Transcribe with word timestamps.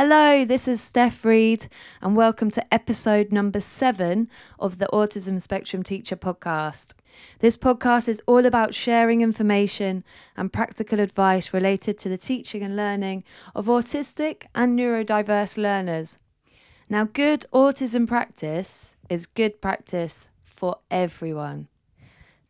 Hello, 0.00 0.44
this 0.44 0.68
is 0.68 0.80
Steph 0.80 1.24
Reed, 1.24 1.66
and 2.00 2.14
welcome 2.14 2.50
to 2.50 2.72
episode 2.72 3.32
number 3.32 3.60
seven 3.60 4.30
of 4.60 4.78
the 4.78 4.86
Autism 4.92 5.42
Spectrum 5.42 5.82
Teacher 5.82 6.14
podcast. 6.14 6.92
This 7.40 7.56
podcast 7.56 8.06
is 8.06 8.22
all 8.24 8.46
about 8.46 8.74
sharing 8.74 9.22
information 9.22 10.04
and 10.36 10.52
practical 10.52 11.00
advice 11.00 11.52
related 11.52 11.98
to 11.98 12.08
the 12.08 12.16
teaching 12.16 12.62
and 12.62 12.76
learning 12.76 13.24
of 13.56 13.66
autistic 13.66 14.44
and 14.54 14.78
neurodiverse 14.78 15.58
learners. 15.58 16.16
Now, 16.88 17.02
good 17.02 17.46
autism 17.52 18.06
practice 18.06 18.94
is 19.10 19.26
good 19.26 19.60
practice 19.60 20.28
for 20.44 20.76
everyone. 20.92 21.66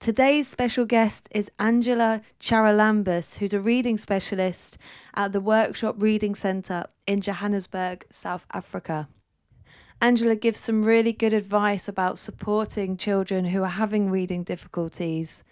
Today's 0.01 0.47
special 0.47 0.85
guest 0.85 1.29
is 1.33 1.51
Angela 1.59 2.23
Charalambous, 2.41 3.39
who's 3.39 3.53
a 3.53 3.59
reading 3.59 3.99
specialist 3.99 4.79
at 5.15 5.33
the 5.33 5.41
Workshop 5.41 5.97
Reading 5.99 6.37
Centre 6.37 6.85
in 7.09 7.21
Johannesburg, 7.21 8.07
South 8.09 8.47
Africa. 8.53 9.09
Angela 10.01 10.37
gives 10.37 10.61
some 10.61 10.85
really 10.85 11.13
good 11.13 11.35
advice 11.35 11.89
about 11.89 12.17
supporting 12.17 12.97
children 12.97 13.47
who 13.47 13.65
are 13.65 13.69
having 13.69 14.09
reading 14.09 14.45
difficulties. 14.45 15.43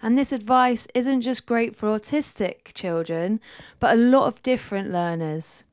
And 0.00 0.16
this 0.16 0.30
advice 0.30 0.86
isn't 0.94 1.22
just 1.22 1.44
great 1.44 1.74
for 1.74 1.88
autistic 1.88 2.72
children, 2.74 3.40
but 3.80 3.94
a 3.94 4.00
lot 4.00 4.28
of 4.28 4.44
different 4.44 4.92
learners. 4.92 5.64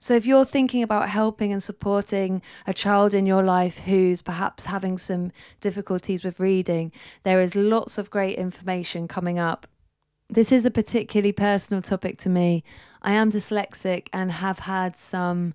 So, 0.00 0.14
if 0.14 0.26
you're 0.26 0.44
thinking 0.44 0.84
about 0.84 1.08
helping 1.08 1.52
and 1.52 1.60
supporting 1.60 2.40
a 2.68 2.72
child 2.72 3.14
in 3.14 3.26
your 3.26 3.42
life 3.42 3.78
who's 3.78 4.22
perhaps 4.22 4.66
having 4.66 4.96
some 4.96 5.32
difficulties 5.60 6.22
with 6.22 6.38
reading, 6.38 6.92
there 7.24 7.40
is 7.40 7.56
lots 7.56 7.98
of 7.98 8.08
great 8.08 8.38
information 8.38 9.08
coming 9.08 9.40
up. 9.40 9.66
This 10.30 10.52
is 10.52 10.64
a 10.64 10.70
particularly 10.70 11.32
personal 11.32 11.82
topic 11.82 12.16
to 12.18 12.28
me. 12.28 12.62
I 13.02 13.12
am 13.12 13.32
dyslexic 13.32 14.06
and 14.12 14.30
have 14.30 14.60
had 14.60 14.96
some 14.96 15.52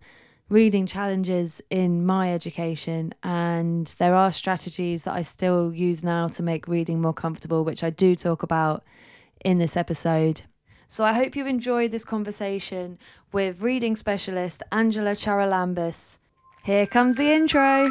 reading 0.50 0.88
challenges 0.88 1.62
in 1.70 2.06
my 2.06 2.34
education, 2.34 3.14
and 3.24 3.88
there 3.98 4.14
are 4.14 4.34
strategies 4.34 5.04
that 5.04 5.14
I 5.14 5.22
still 5.22 5.74
use 5.74 6.04
now 6.04 6.28
to 6.28 6.44
make 6.44 6.68
reading 6.68 7.02
more 7.02 7.14
comfortable, 7.14 7.64
which 7.64 7.82
I 7.82 7.92
do 7.92 8.14
talk 8.14 8.44
about 8.44 8.84
in 9.46 9.58
this 9.58 9.78
episode. 9.78 10.42
So 10.88 11.04
I 11.04 11.14
hope 11.14 11.36
you 11.36 11.46
enjoy 11.46 11.88
this 11.88 12.06
conversation 12.06 13.00
with 13.32 13.62
reading 13.62 13.96
specialist 13.96 14.62
Angela 14.72 15.12
Charalambous. 15.12 16.20
Here 16.64 16.86
comes 16.86 17.16
the 17.16 17.32
intro. 17.32 17.90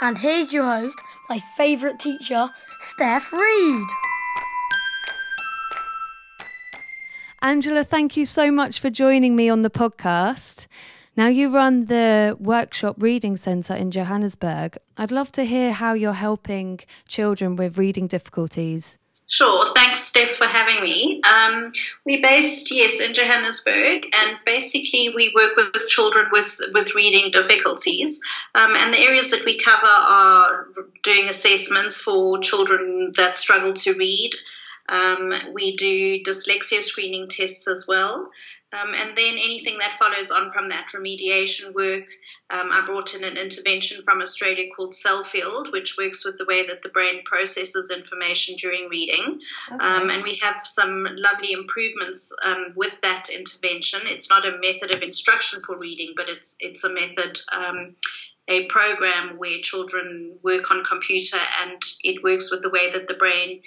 And 0.00 0.18
here's 0.18 0.52
your 0.52 0.64
host, 0.64 1.00
my 1.28 1.38
favourite 1.38 2.00
teacher, 2.00 2.50
Steph 2.80 3.32
Reed. 3.32 3.86
Angela, 7.44 7.82
thank 7.82 8.16
you 8.16 8.24
so 8.24 8.52
much 8.52 8.78
for 8.78 8.88
joining 8.88 9.34
me 9.34 9.48
on 9.48 9.62
the 9.62 9.70
podcast. 9.70 10.68
Now, 11.16 11.26
you 11.26 11.52
run 11.52 11.86
the 11.86 12.36
Workshop 12.38 13.02
Reading 13.02 13.36
Centre 13.36 13.74
in 13.74 13.90
Johannesburg. 13.90 14.78
I'd 14.96 15.10
love 15.10 15.32
to 15.32 15.42
hear 15.42 15.72
how 15.72 15.92
you're 15.92 16.12
helping 16.12 16.78
children 17.08 17.56
with 17.56 17.76
reading 17.76 18.06
difficulties. 18.06 18.96
Sure. 19.26 19.74
Thanks, 19.74 20.04
Steph, 20.04 20.36
for 20.36 20.46
having 20.46 20.84
me. 20.84 21.20
Um, 21.24 21.72
we're 22.06 22.22
based, 22.22 22.70
yes, 22.70 23.00
in 23.00 23.12
Johannesburg, 23.12 24.06
and 24.12 24.38
basically 24.46 25.12
we 25.12 25.32
work 25.34 25.56
with 25.56 25.88
children 25.88 26.26
with, 26.30 26.60
with 26.74 26.94
reading 26.94 27.32
difficulties. 27.32 28.20
Um, 28.54 28.76
and 28.76 28.94
the 28.94 29.00
areas 29.00 29.30
that 29.30 29.44
we 29.44 29.58
cover 29.58 29.84
are 29.84 30.68
doing 31.02 31.28
assessments 31.28 31.96
for 31.96 32.38
children 32.38 33.14
that 33.16 33.36
struggle 33.36 33.74
to 33.74 33.94
read, 33.94 34.30
um, 34.92 35.32
we 35.54 35.76
do 35.76 36.22
dyslexia 36.22 36.82
screening 36.82 37.28
tests 37.28 37.66
as 37.66 37.86
well. 37.88 38.28
Um, 38.74 38.94
and 38.94 39.16
then 39.16 39.34
anything 39.34 39.78
that 39.78 39.98
follows 39.98 40.30
on 40.30 40.50
from 40.50 40.70
that 40.70 40.86
remediation 40.94 41.74
work, 41.74 42.04
um, 42.48 42.70
I 42.72 42.84
brought 42.86 43.14
in 43.14 43.22
an 43.22 43.36
intervention 43.36 44.02
from 44.02 44.22
Australia 44.22 44.64
called 44.74 44.94
Cellfield, 44.94 45.72
which 45.72 45.96
works 45.98 46.24
with 46.24 46.38
the 46.38 46.46
way 46.46 46.66
that 46.66 46.80
the 46.82 46.88
brain 46.88 47.22
processes 47.24 47.90
information 47.90 48.56
during 48.56 48.88
reading. 48.88 49.40
Okay. 49.70 49.84
Um, 49.84 50.08
and 50.08 50.22
we 50.22 50.38
have 50.40 50.56
some 50.64 51.06
lovely 51.16 51.52
improvements 51.52 52.32
um, 52.42 52.72
with 52.74 52.94
that 53.02 53.28
intervention. 53.28 54.00
It's 54.04 54.30
not 54.30 54.46
a 54.46 54.58
method 54.58 54.94
of 54.94 55.02
instruction 55.02 55.60
for 55.66 55.76
reading, 55.78 56.14
but 56.16 56.30
it's 56.30 56.56
it's 56.58 56.84
a 56.84 56.90
method 56.90 57.38
um, 57.52 57.94
a 58.48 58.66
program 58.66 59.38
where 59.38 59.60
children 59.62 60.38
work 60.42 60.70
on 60.70 60.84
computer 60.84 61.38
and 61.62 61.80
it 62.02 62.22
works 62.24 62.50
with 62.50 62.62
the 62.62 62.70
way 62.70 62.90
that 62.90 63.06
the 63.06 63.14
brain 63.14 63.62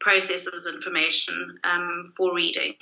processes 0.00 0.66
information 0.66 1.58
um, 1.64 2.12
for 2.16 2.34
reading. 2.34 2.74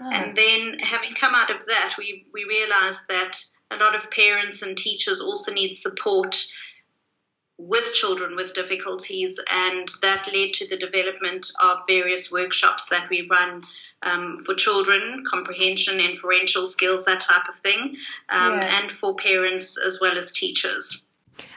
Oh. 0.00 0.10
And 0.10 0.36
then, 0.36 0.78
having 0.80 1.14
come 1.14 1.34
out 1.34 1.50
of 1.50 1.66
that, 1.66 1.94
we, 1.98 2.26
we 2.32 2.44
realized 2.44 3.00
that 3.08 3.36
a 3.70 3.76
lot 3.76 3.94
of 3.94 4.10
parents 4.10 4.62
and 4.62 4.76
teachers 4.76 5.20
also 5.20 5.52
need 5.52 5.74
support 5.74 6.44
with 7.58 7.92
children 7.92 8.36
with 8.36 8.54
difficulties, 8.54 9.38
and 9.50 9.90
that 10.00 10.26
led 10.32 10.54
to 10.54 10.66
the 10.68 10.78
development 10.78 11.46
of 11.62 11.78
various 11.86 12.30
workshops 12.30 12.88
that 12.88 13.08
we 13.10 13.28
run. 13.30 13.62
Um, 14.02 14.44
for 14.46 14.54
children, 14.54 15.24
comprehension, 15.30 16.00
inferential 16.00 16.66
skills, 16.66 17.04
that 17.04 17.20
type 17.20 17.42
of 17.52 17.60
thing, 17.60 17.96
um, 18.30 18.54
yeah. 18.54 18.80
and 18.80 18.92
for 18.92 19.14
parents 19.14 19.76
as 19.86 20.00
well 20.00 20.16
as 20.16 20.32
teachers. 20.32 21.02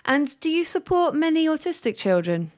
And 0.04 0.38
do 0.42 0.50
you 0.50 0.66
support 0.66 1.16
many 1.16 1.48
autistic 1.48 1.96
children? 1.96 2.52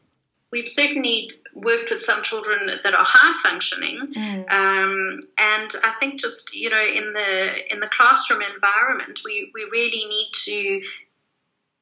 We've 0.52 0.68
certainly 0.68 1.30
worked 1.56 1.90
with 1.90 2.04
some 2.04 2.22
children 2.22 2.70
that 2.84 2.94
are 2.94 3.06
high 3.08 3.40
functioning, 3.42 4.14
mm. 4.16 4.52
um, 4.52 5.20
and 5.38 5.72
I 5.84 5.94
think 6.00 6.20
just 6.20 6.54
you 6.54 6.70
know 6.70 6.84
in 6.84 7.14
the 7.14 7.74
in 7.74 7.80
the 7.80 7.88
classroom 7.88 8.42
environment, 8.42 9.22
we 9.24 9.52
we 9.54 9.64
really 9.64 10.06
need 10.06 10.32
to 10.46 10.82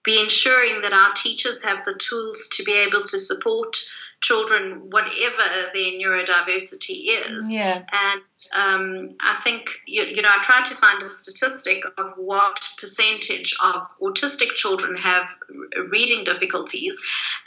be 0.03 0.21
ensuring 0.21 0.81
that 0.81 0.93
our 0.93 1.13
teachers 1.13 1.63
have 1.63 1.83
the 1.85 1.95
tools 1.95 2.47
to 2.51 2.63
be 2.63 2.73
able 2.73 3.03
to 3.03 3.17
support 3.17 3.77
children, 4.23 4.89
whatever 4.89 5.43
their 5.73 5.91
neurodiversity 5.91 7.07
is. 7.19 7.51
Yeah. 7.51 7.83
And 7.91 8.21
um, 8.55 9.09
I 9.19 9.39
think, 9.43 9.69
you, 9.85 10.03
you, 10.03 10.21
know, 10.21 10.29
I 10.29 10.41
tried 10.41 10.65
to 10.65 10.75
find 10.75 11.03
a 11.03 11.09
statistic 11.09 11.83
of 11.97 12.13
what 12.15 12.67
percentage 12.79 13.53
of 13.61 13.83
autistic 14.01 14.55
children 14.55 14.95
have 14.95 15.29
reading 15.91 16.23
difficulties. 16.23 16.97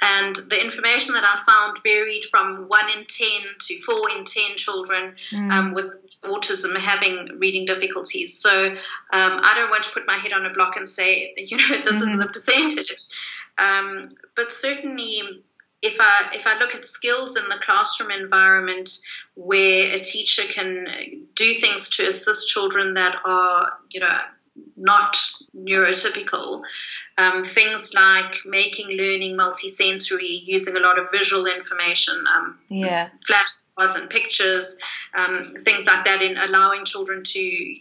And 0.03 0.37
the 0.37 0.63
information 0.63 1.15
that 1.15 1.25
I 1.25 1.43
found 1.47 1.79
varied 1.83 2.27
from 2.31 2.69
1 2.69 2.91
in 2.91 3.07
10 3.07 3.29
to 3.59 3.81
4 3.81 4.11
in 4.11 4.25
10 4.27 4.43
children 4.57 5.15
mm. 5.33 5.51
um, 5.51 5.73
with 5.73 5.97
autism 6.25 6.79
having 6.79 7.39
reading 7.39 7.65
difficulties. 7.65 8.39
So 8.39 8.67
um, 8.67 8.77
I 9.13 9.55
don't 9.57 9.71
want 9.71 9.85
to 9.85 9.91
put 9.91 10.07
my 10.07 10.19
head 10.19 10.33
on 10.33 10.45
a 10.45 10.53
block 10.53 10.77
and 10.77 10.87
say, 10.87 11.33
you 11.39 11.57
know, 11.57 11.69
this 11.85 11.97
mm-hmm. 11.97 12.09
is 12.09 12.19
the 12.19 12.27
percentage. 12.27 13.07
Um, 13.59 14.11
but 14.35 14.53
certainly, 14.53 15.43
if 15.83 15.97
I 16.01 16.31
if 16.35 16.47
I 16.47 16.59
look 16.59 16.75
at 16.75 16.87
skills 16.87 17.37
in 17.37 17.49
the 17.49 17.59
classroom 17.63 18.11
environment 18.11 18.91
where 19.35 19.95
a 19.95 20.01
teacher 20.01 20.43
can 20.49 21.27
do 21.35 21.55
things 21.61 21.91
to 21.91 22.09
assist 22.09 22.49
children 22.49 22.95
that 22.95 23.17
are 23.25 23.73
you 23.91 24.01
know 24.01 24.19
not 24.77 25.17
neurotypical, 25.57 26.63
um, 27.19 27.45
things 27.45 27.95
like 27.95 28.37
making 28.45 28.89
learning 28.89 29.37
multisensory, 29.37 30.41
using 30.45 30.77
a 30.77 30.81
lot 30.81 30.99
of 30.99 31.11
visual 31.11 31.47
information, 31.47 32.25
um, 32.35 32.59
yeah, 32.69 33.09
flashcards 33.29 33.97
and 33.97 34.11
pictures, 34.11 34.77
um, 35.15 35.55
things 35.61 35.87
like 35.87 36.05
that, 36.05 36.23
in 36.23 36.37
allowing 36.37 36.85
children 36.85 37.23
to 37.25 37.77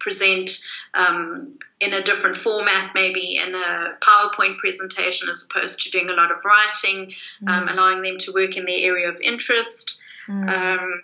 present 0.00 0.58
um, 0.94 1.58
in 1.80 1.92
a 1.92 2.02
different 2.02 2.36
format, 2.36 2.92
maybe 2.94 3.36
in 3.36 3.54
a 3.54 3.96
PowerPoint 4.00 4.58
presentation 4.58 5.28
as 5.28 5.46
opposed 5.48 5.80
to 5.80 5.90
doing 5.90 6.08
a 6.08 6.14
lot 6.14 6.30
of 6.30 6.38
writing, 6.44 7.12
um, 7.46 7.66
mm. 7.66 7.72
allowing 7.72 8.02
them 8.02 8.18
to 8.18 8.32
work 8.32 8.56
in 8.56 8.64
their 8.64 8.78
area 8.78 9.08
of 9.08 9.20
interest. 9.20 9.98
Mm. 10.28 11.00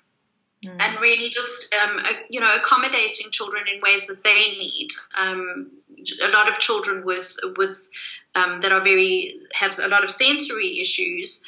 Um, 0.67 0.79
mm. 0.79 0.81
And 0.81 1.01
really, 1.01 1.31
just 1.31 1.75
um, 1.75 2.01
you 2.29 2.41
know, 2.41 2.55
accommodating 2.57 3.31
children 3.31 3.65
in 3.73 3.81
ways 3.81 4.07
that 4.07 4.23
they 4.25 4.57
need. 4.59 4.91
Um, 5.17 5.71
a 6.23 6.29
lot 6.29 6.49
of 6.49 6.59
children 6.59 7.05
with 7.05 7.37
with 7.57 7.89
um, 8.35 8.61
that 8.61 8.73
are 8.73 8.83
very 8.83 9.41
have 9.53 9.79
a 9.79 9.89
lot 9.89 10.05
of 10.05 10.11
sensory 10.11 10.81
issues, 10.81 11.41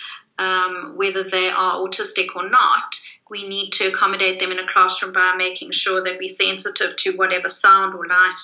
whether 0.94 1.24
they 1.24 1.48
are 1.50 1.78
autistic 1.78 2.28
or 2.34 2.48
not, 2.48 2.94
we 3.30 3.46
need 3.48 3.70
to 3.72 3.88
accommodate 3.88 4.38
them 4.38 4.52
in 4.52 4.58
a 4.58 4.66
classroom 4.66 5.12
by 5.12 5.34
making 5.36 5.72
sure 5.72 6.02
that 6.02 6.18
we're 6.18 6.28
sensitive 6.28 6.96
to 6.96 7.16
whatever 7.16 7.48
sound 7.48 7.94
or 7.94 8.06
light 8.06 8.40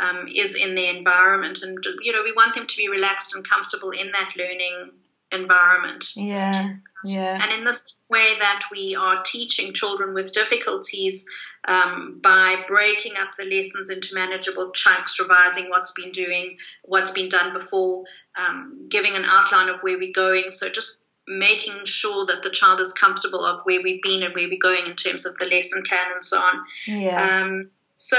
um, 0.00 0.28
is 0.34 0.54
in 0.54 0.74
the 0.74 0.88
environment. 0.88 1.62
And, 1.62 1.84
you 2.02 2.12
know, 2.12 2.22
we 2.24 2.32
want 2.32 2.54
them 2.54 2.66
to 2.66 2.76
be 2.76 2.88
relaxed 2.88 3.34
and 3.34 3.48
comfortable 3.48 3.90
in 3.90 4.10
that 4.12 4.32
learning 4.36 4.90
environment. 5.32 6.06
Yeah, 6.14 6.74
yeah. 7.04 7.42
And 7.42 7.52
in 7.52 7.64
this 7.64 7.94
way 8.08 8.38
that 8.38 8.64
we 8.70 8.94
are 8.94 9.22
teaching 9.24 9.72
children 9.72 10.14
with 10.14 10.32
difficulties 10.32 11.24
um, 11.66 12.20
by 12.22 12.64
breaking 12.68 13.14
up 13.16 13.30
the 13.36 13.44
lessons 13.44 13.90
into 13.90 14.14
manageable 14.14 14.70
chunks, 14.72 15.18
revising 15.18 15.70
what's 15.70 15.92
been 15.92 16.12
doing, 16.12 16.56
what's 16.82 17.10
been 17.10 17.28
done 17.28 17.52
before, 17.58 18.04
um, 18.36 18.86
giving 18.88 19.14
an 19.14 19.24
outline 19.24 19.68
of 19.68 19.80
where 19.80 19.98
we're 19.98 20.12
going. 20.12 20.50
So 20.50 20.68
just 20.68 20.98
making 21.26 21.80
sure 21.84 22.26
that 22.26 22.42
the 22.42 22.50
child 22.50 22.80
is 22.80 22.92
comfortable 22.92 23.44
of 23.44 23.60
where 23.64 23.80
we've 23.82 24.02
been 24.02 24.22
and 24.22 24.34
where 24.34 24.48
we're 24.48 24.58
going 24.60 24.86
in 24.86 24.96
terms 24.96 25.24
of 25.24 25.36
the 25.38 25.46
lesson 25.46 25.82
plan 25.88 26.06
and 26.14 26.24
so 26.24 26.38
on. 26.38 26.64
Yeah. 26.86 27.42
Um, 27.42 27.70
so, 27.96 28.18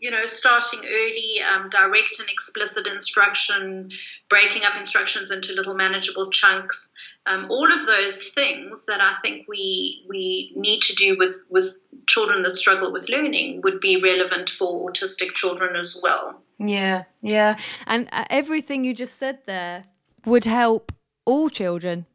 you 0.00 0.10
know, 0.10 0.24
starting 0.26 0.80
early, 0.80 1.40
um, 1.42 1.68
direct 1.68 2.18
and 2.18 2.28
explicit 2.28 2.86
instruction, 2.86 3.90
breaking 4.30 4.62
up 4.62 4.74
instructions 4.78 5.30
into 5.30 5.52
little 5.52 5.74
manageable 5.74 6.30
chunks, 6.30 6.90
um, 7.26 7.50
all 7.50 7.70
of 7.70 7.86
those 7.86 8.22
things 8.28 8.84
that 8.86 9.00
I 9.00 9.16
think 9.22 9.46
we 9.48 10.04
we 10.08 10.52
need 10.56 10.80
to 10.82 10.94
do 10.94 11.16
with, 11.18 11.36
with 11.50 11.76
children 12.06 12.42
that 12.42 12.56
struggle 12.56 12.92
with 12.92 13.08
learning 13.08 13.60
would 13.62 13.80
be 13.80 14.02
relevant 14.02 14.48
for 14.48 14.90
autistic 14.90 15.34
children 15.34 15.76
as 15.76 15.98
well. 16.02 16.40
Yeah, 16.58 17.04
yeah. 17.20 17.58
And 17.86 18.08
uh, 18.12 18.24
everything 18.30 18.82
you 18.82 18.94
just 18.94 19.18
said 19.18 19.40
there 19.46 19.84
would 20.24 20.44
help 20.46 20.90
all 21.26 21.50
children. 21.50 22.06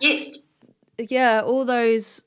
Yes. 0.00 0.38
Yeah, 0.98 1.42
all 1.44 1.64
those 1.64 2.22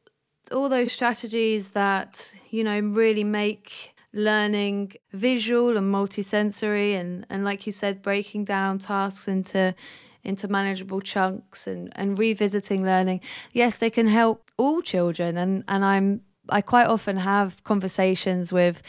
all 0.52 0.70
those 0.70 0.92
strategies 0.92 1.72
that, 1.72 2.34
you 2.50 2.64
know, 2.64 2.80
really 2.80 3.24
make 3.24 3.94
learning 4.18 4.94
visual 5.14 5.78
and 5.78 5.94
multisensory 5.94 7.00
and, 7.00 7.26
and 7.30 7.46
like 7.46 7.66
you 7.66 7.72
said, 7.72 8.02
breaking 8.02 8.44
down 8.44 8.80
tasks 8.80 9.28
into 9.28 9.76
into 10.24 10.48
manageable 10.50 11.00
chunks 11.00 11.68
and, 11.68 11.90
and 11.96 12.20
revisiting 12.20 12.84
learning. 12.84 13.22
Yes, 13.54 13.78
they 13.78 13.90
can 13.90 14.08
help 14.08 14.52
all 14.58 14.82
children 14.82 15.38
and, 15.38 15.64
and 15.70 15.86
I'm 15.86 16.22
I 16.50 16.62
quite 16.62 16.88
often 16.88 17.18
have 17.18 17.64
conversations 17.64 18.52
with 18.52 18.82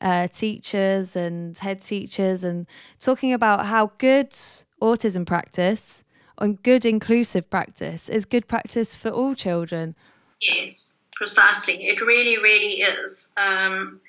uh, 0.00 0.28
teachers 0.28 1.16
and 1.16 1.56
head 1.58 1.82
teachers 1.82 2.44
and 2.44 2.66
talking 3.00 3.32
about 3.32 3.66
how 3.66 3.92
good 3.98 4.30
autism 4.80 5.26
practice 5.26 6.04
and 6.38 6.62
good 6.62 6.86
inclusive 6.86 7.50
practice 7.50 8.08
is 8.08 8.24
good 8.24 8.46
practice 8.46 8.94
for 8.94 9.10
all 9.10 9.34
children. 9.34 9.96
Yes, 10.40 11.02
precisely. 11.16 11.88
It 11.88 12.00
really, 12.00 12.38
really 12.38 12.82
is. 12.82 13.32
Um, 13.36 14.00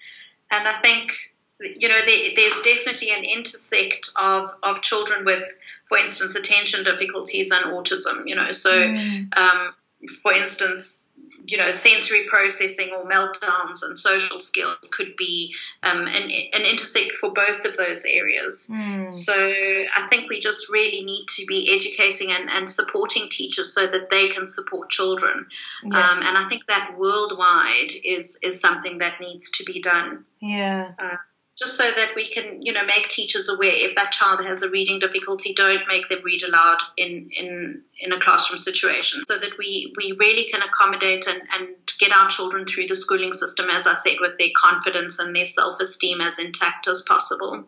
and 0.51 0.67
I 0.67 0.79
think 0.81 1.13
you 1.59 1.89
know 1.89 1.99
there, 2.05 2.29
there's 2.35 2.61
definitely 2.61 3.11
an 3.11 3.23
intersect 3.23 4.09
of 4.15 4.49
of 4.63 4.81
children 4.81 5.25
with, 5.25 5.43
for 5.85 5.97
instance, 5.97 6.35
attention 6.35 6.83
difficulties 6.83 7.51
and 7.51 7.65
autism. 7.65 8.23
You 8.25 8.35
know, 8.35 8.51
so 8.51 8.71
mm. 8.71 9.37
um, 9.37 9.73
for 10.21 10.33
instance, 10.33 11.08
you 11.49 11.57
know, 11.57 11.73
sensory 11.73 12.25
processing 12.29 12.89
or 12.91 13.09
meltdowns 13.09 13.81
and 13.81 13.97
social 13.97 14.39
skills 14.39 14.77
could 14.91 15.15
be 15.17 15.55
um, 15.81 16.01
an, 16.01 16.29
an 16.53 16.61
intersect 16.61 17.15
for 17.15 17.31
both 17.33 17.65
of 17.65 17.75
those 17.75 18.05
areas. 18.05 18.67
Mm. 18.69 19.11
So 19.13 19.33
I 19.33 20.07
think 20.09 20.29
we 20.29 20.39
just 20.39 20.69
really 20.69 21.03
need 21.03 21.25
to 21.29 21.45
be 21.47 21.75
educating 21.75 22.31
and, 22.31 22.49
and 22.49 22.69
supporting 22.69 23.29
teachers 23.29 23.73
so 23.73 23.87
that 23.87 24.11
they 24.11 24.29
can 24.29 24.45
support 24.45 24.89
children. 24.91 25.47
Yeah. 25.83 25.97
Um, 25.97 26.19
and 26.19 26.37
I 26.37 26.47
think 26.49 26.67
that 26.67 26.95
worldwide 26.97 27.93
is, 28.03 28.37
is 28.43 28.59
something 28.59 28.99
that 28.99 29.19
needs 29.19 29.49
to 29.51 29.63
be 29.63 29.81
done. 29.81 30.25
Yeah. 30.39 30.91
Uh, 30.99 31.15
just 31.59 31.75
so 31.75 31.91
that 31.93 32.15
we 32.15 32.29
can, 32.29 32.61
you 32.61 32.71
know, 32.71 32.85
make 32.85 33.09
teachers 33.09 33.49
aware 33.49 33.73
if 33.73 33.93
that 33.97 34.13
child 34.13 34.43
has 34.45 34.61
a 34.61 34.69
reading 34.69 34.97
difficulty, 34.97 35.53
don't 35.53 35.85
make 35.89 36.07
them 36.07 36.19
read 36.23 36.41
aloud 36.41 36.77
in 36.95 37.29
in 37.35 37.83
in 37.99 38.13
a 38.13 38.19
classroom 38.19 38.59
situation, 38.59 39.21
so 39.27 39.37
that 39.37 39.57
we 39.57 39.93
we 39.97 40.13
really 40.13 40.49
can 40.49 40.61
accommodate 40.61 41.27
and 41.27 41.41
and 41.53 41.75
get 41.99 42.13
our 42.13 42.29
children 42.29 42.65
through 42.65 42.87
the 42.87 42.95
schooling 42.95 43.33
system, 43.33 43.69
as 43.69 43.85
I 43.85 43.93
said, 43.95 44.17
with 44.21 44.37
their 44.37 44.49
confidence 44.55 45.19
and 45.19 45.35
their 45.35 45.47
self 45.47 45.81
esteem 45.81 46.21
as 46.21 46.39
intact 46.39 46.87
as 46.87 47.01
possible. 47.01 47.65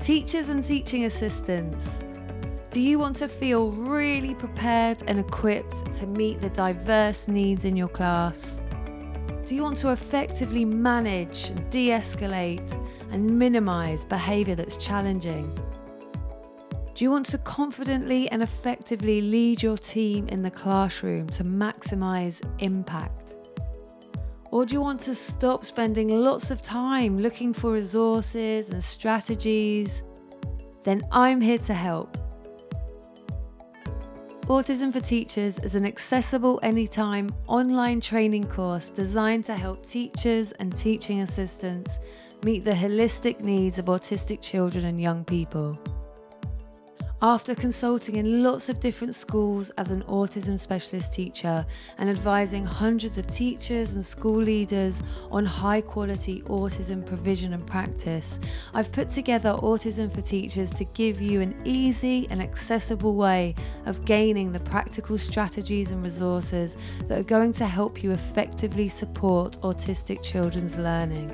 Teachers 0.00 0.50
and 0.50 0.62
teaching 0.62 1.06
assistants. 1.06 2.00
Do 2.70 2.80
you 2.80 2.98
want 2.98 3.16
to 3.18 3.28
feel 3.28 3.70
really 3.70 4.34
prepared 4.34 5.02
and 5.06 5.18
equipped 5.18 5.94
to 5.94 6.06
meet 6.06 6.42
the 6.42 6.50
diverse 6.50 7.28
needs 7.28 7.64
in 7.64 7.76
your 7.76 7.88
class? 7.88 8.60
Do 9.46 9.54
you 9.54 9.62
want 9.62 9.76
to 9.78 9.90
effectively 9.90 10.64
manage, 10.64 11.52
de 11.68 11.90
escalate, 11.90 12.72
and 13.10 13.38
minimize 13.38 14.02
behavior 14.02 14.54
that's 14.54 14.76
challenging? 14.76 15.52
Do 16.94 17.04
you 17.04 17.10
want 17.10 17.26
to 17.26 17.38
confidently 17.38 18.26
and 18.30 18.42
effectively 18.42 19.20
lead 19.20 19.62
your 19.62 19.76
team 19.76 20.28
in 20.28 20.40
the 20.40 20.50
classroom 20.50 21.28
to 21.30 21.44
maximize 21.44 22.40
impact? 22.60 23.34
Or 24.50 24.64
do 24.64 24.72
you 24.72 24.80
want 24.80 25.02
to 25.02 25.14
stop 25.14 25.66
spending 25.66 26.08
lots 26.08 26.50
of 26.50 26.62
time 26.62 27.18
looking 27.18 27.52
for 27.52 27.72
resources 27.72 28.70
and 28.70 28.82
strategies? 28.82 30.02
Then 30.84 31.02
I'm 31.12 31.42
here 31.42 31.58
to 31.58 31.74
help. 31.74 32.16
Autism 34.48 34.92
for 34.92 35.00
Teachers 35.00 35.58
is 35.60 35.74
an 35.74 35.86
accessible 35.86 36.60
anytime 36.62 37.30
online 37.48 37.98
training 37.98 38.44
course 38.44 38.90
designed 38.90 39.46
to 39.46 39.56
help 39.56 39.86
teachers 39.86 40.52
and 40.52 40.76
teaching 40.76 41.22
assistants 41.22 41.98
meet 42.44 42.62
the 42.62 42.72
holistic 42.72 43.40
needs 43.40 43.78
of 43.78 43.86
autistic 43.86 44.42
children 44.42 44.84
and 44.84 45.00
young 45.00 45.24
people. 45.24 45.78
After 47.24 47.54
consulting 47.54 48.16
in 48.16 48.42
lots 48.42 48.68
of 48.68 48.80
different 48.80 49.14
schools 49.14 49.70
as 49.78 49.90
an 49.90 50.02
autism 50.02 50.58
specialist 50.58 51.14
teacher 51.14 51.64
and 51.96 52.10
advising 52.10 52.66
hundreds 52.66 53.16
of 53.16 53.26
teachers 53.28 53.94
and 53.94 54.04
school 54.04 54.42
leaders 54.42 55.02
on 55.30 55.46
high 55.46 55.80
quality 55.80 56.42
autism 56.42 57.02
provision 57.02 57.54
and 57.54 57.66
practice, 57.66 58.38
I've 58.74 58.92
put 58.92 59.08
together 59.08 59.54
Autism 59.62 60.12
for 60.12 60.20
Teachers 60.20 60.68
to 60.72 60.84
give 60.84 61.22
you 61.22 61.40
an 61.40 61.58
easy 61.64 62.26
and 62.28 62.42
accessible 62.42 63.14
way 63.14 63.54
of 63.86 64.04
gaining 64.04 64.52
the 64.52 64.60
practical 64.60 65.16
strategies 65.16 65.92
and 65.92 66.04
resources 66.04 66.76
that 67.08 67.18
are 67.18 67.22
going 67.22 67.54
to 67.54 67.64
help 67.64 68.02
you 68.02 68.10
effectively 68.10 68.90
support 68.90 69.58
autistic 69.62 70.22
children's 70.22 70.76
learning. 70.76 71.32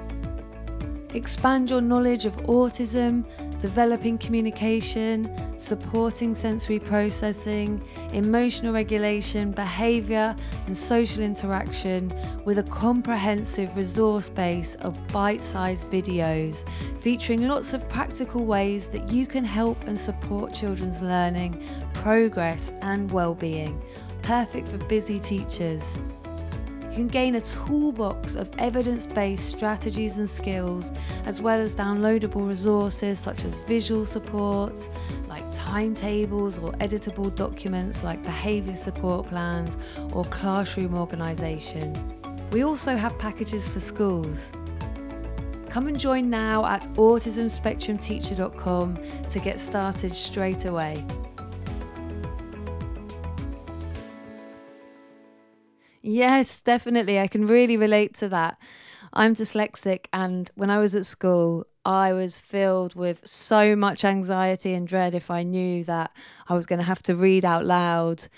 Expand 1.14 1.68
your 1.68 1.80
knowledge 1.80 2.26
of 2.26 2.36
autism 2.42 3.24
developing 3.60 4.16
communication, 4.18 5.30
supporting 5.56 6.34
sensory 6.34 6.78
processing, 6.78 7.82
emotional 8.12 8.72
regulation, 8.72 9.52
behaviour, 9.52 10.34
and 10.66 10.76
social 10.76 11.22
interaction 11.22 12.12
with 12.44 12.58
a 12.58 12.62
comprehensive 12.64 13.76
resource 13.76 14.28
base 14.28 14.74
of 14.76 14.98
bite 15.08 15.42
sized 15.42 15.90
videos 15.90 16.64
featuring 16.98 17.46
lots 17.46 17.72
of 17.72 17.86
practical 17.88 18.44
ways 18.44 18.88
that 18.88 19.10
you 19.10 19.26
can 19.26 19.44
help 19.44 19.82
and 19.86 19.98
support 19.98 20.54
children's 20.54 21.02
learning, 21.02 21.62
progress, 21.92 22.70
and 22.80 23.10
well-being. 23.10 23.80
Perfect 24.22 24.68
for 24.68 24.78
busy 24.78 25.20
teachers. 25.20 25.98
You 26.90 26.96
can 26.96 27.08
gain 27.08 27.36
a 27.36 27.40
toolbox 27.40 28.34
of 28.34 28.50
evidence 28.58 29.06
based 29.06 29.48
strategies 29.48 30.18
and 30.18 30.28
skills, 30.28 30.90
as 31.24 31.40
well 31.40 31.60
as 31.60 31.76
downloadable 31.76 32.48
resources 32.48 33.20
such 33.20 33.44
as 33.44 33.54
visual 33.54 34.04
supports, 34.04 34.90
like 35.28 35.44
timetables 35.54 36.58
or 36.58 36.72
editable 36.72 37.32
documents 37.34 38.02
like 38.02 38.22
behaviour 38.24 38.74
support 38.74 39.28
plans 39.28 39.78
or 40.12 40.24
classroom 40.26 40.94
organisation. 40.94 41.96
We 42.50 42.64
also 42.64 42.96
have 42.96 43.16
packages 43.18 43.68
for 43.68 43.78
schools. 43.78 44.50
Come 45.68 45.86
and 45.86 45.96
join 45.96 46.28
now 46.28 46.66
at 46.66 46.92
autismspectrumteacher.com 46.94 48.98
to 49.30 49.38
get 49.38 49.60
started 49.60 50.12
straight 50.12 50.64
away. 50.64 51.06
Yes, 56.02 56.60
definitely. 56.60 57.18
I 57.18 57.26
can 57.26 57.46
really 57.46 57.76
relate 57.76 58.14
to 58.16 58.28
that. 58.30 58.58
I'm 59.12 59.34
dyslexic, 59.34 60.06
and 60.12 60.50
when 60.54 60.70
I 60.70 60.78
was 60.78 60.94
at 60.94 61.04
school, 61.04 61.66
I 61.84 62.12
was 62.12 62.38
filled 62.38 62.94
with 62.94 63.26
so 63.26 63.74
much 63.74 64.04
anxiety 64.04 64.72
and 64.74 64.86
dread 64.86 65.14
if 65.14 65.30
I 65.30 65.42
knew 65.42 65.82
that 65.84 66.12
I 66.48 66.54
was 66.54 66.66
going 66.66 66.78
to 66.78 66.84
have 66.84 67.02
to 67.04 67.16
read 67.16 67.44
out 67.44 67.64
loud 67.64 68.28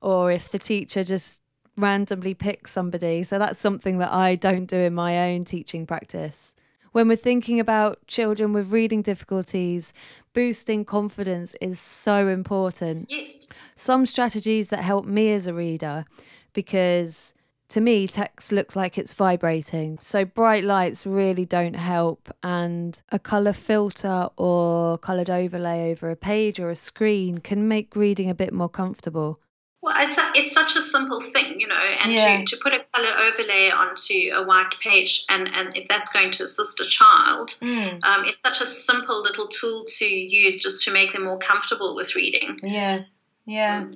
or 0.00 0.30
if 0.32 0.50
the 0.50 0.58
teacher 0.58 1.04
just 1.04 1.40
randomly 1.76 2.34
picks 2.34 2.72
somebody. 2.72 3.22
So 3.22 3.38
that's 3.38 3.58
something 3.58 3.98
that 3.98 4.12
I 4.12 4.34
don't 4.34 4.66
do 4.66 4.76
in 4.76 4.94
my 4.94 5.32
own 5.32 5.44
teaching 5.44 5.86
practice. 5.86 6.54
When 6.90 7.08
we're 7.08 7.16
thinking 7.16 7.58
about 7.58 8.06
children 8.06 8.52
with 8.52 8.72
reading 8.72 9.00
difficulties, 9.00 9.94
boosting 10.34 10.84
confidence 10.84 11.54
is 11.60 11.80
so 11.80 12.28
important. 12.28 13.06
Yes. 13.10 13.46
Some 13.76 14.04
strategies 14.04 14.68
that 14.68 14.80
help 14.80 15.06
me 15.06 15.32
as 15.32 15.46
a 15.46 15.54
reader 15.54 16.04
because 16.52 17.34
to 17.72 17.80
me, 17.80 18.06
text 18.06 18.52
looks 18.52 18.76
like 18.76 18.98
it's 18.98 19.14
vibrating. 19.14 19.98
So 20.00 20.26
bright 20.26 20.62
lights 20.62 21.06
really 21.06 21.46
don't 21.46 21.74
help. 21.74 22.30
And 22.42 23.00
a 23.10 23.18
colour 23.18 23.54
filter 23.54 24.28
or 24.36 24.98
coloured 24.98 25.30
overlay 25.30 25.90
over 25.90 26.10
a 26.10 26.16
page 26.16 26.60
or 26.60 26.68
a 26.68 26.74
screen 26.74 27.38
can 27.38 27.68
make 27.68 27.96
reading 27.96 28.28
a 28.28 28.34
bit 28.34 28.52
more 28.52 28.68
comfortable. 28.68 29.40
Well, 29.80 29.96
it's, 30.06 30.18
a, 30.18 30.30
it's 30.34 30.52
such 30.52 30.76
a 30.76 30.82
simple 30.82 31.20
thing, 31.20 31.58
you 31.60 31.66
know, 31.66 31.74
and 31.74 32.12
yeah. 32.12 32.38
to, 32.38 32.44
to 32.44 32.56
put 32.62 32.72
a 32.72 32.84
color 32.94 33.08
overlay 33.08 33.70
onto 33.70 34.30
a 34.32 34.46
white 34.46 34.74
page, 34.80 35.24
and, 35.28 35.48
and 35.52 35.76
if 35.76 35.88
that's 35.88 36.12
going 36.12 36.30
to 36.32 36.44
assist 36.44 36.78
a 36.78 36.86
child, 36.86 37.56
mm. 37.60 37.98
um, 38.04 38.24
it's 38.26 38.40
such 38.40 38.60
a 38.60 38.66
simple 38.66 39.20
little 39.22 39.48
tool 39.48 39.84
to 39.98 40.06
use 40.06 40.60
just 40.60 40.84
to 40.84 40.92
make 40.92 41.12
them 41.12 41.24
more 41.24 41.38
comfortable 41.38 41.96
with 41.96 42.14
reading. 42.14 42.60
Yeah, 42.62 43.04
yeah. 43.44 43.78
Um, 43.78 43.94